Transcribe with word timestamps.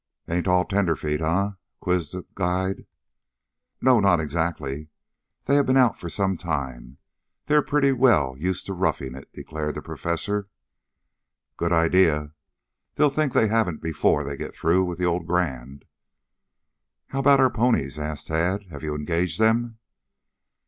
"Ain't 0.27 0.47
all 0.47 0.65
tenderfeet, 0.65 1.21
eh?" 1.21 1.51
quizzed 1.79 2.13
the 2.13 2.25
guide. 2.33 2.87
"No, 3.81 3.99
not 3.99 4.19
exactly. 4.19 4.87
They 5.43 5.53
have 5.57 5.67
been 5.67 5.77
out 5.77 5.95
for 5.95 6.09
some 6.09 6.37
time. 6.37 6.97
They 7.45 7.53
are 7.53 7.61
pretty 7.61 7.91
well 7.91 8.35
used 8.35 8.65
to 8.65 8.73
roughing 8.73 9.13
it," 9.13 9.31
declared 9.31 9.75
the 9.75 9.83
Professor. 9.83 10.49
"Good 11.55 11.71
idea. 11.71 12.33
They'll 12.95 13.11
think 13.11 13.33
they 13.33 13.47
haven't 13.47 13.79
before 13.83 14.23
they 14.23 14.37
get 14.37 14.55
through 14.55 14.85
with 14.85 14.97
the 14.97 15.05
old 15.05 15.27
Grand." 15.27 15.85
"How 17.09 17.19
about 17.19 17.39
our 17.39 17.51
ponies?" 17.51 17.99
asked 17.99 18.25
Tad. 18.25 18.63
"Have 18.71 18.81
you 18.81 18.95
engaged 18.95 19.39
them?" 19.39 19.77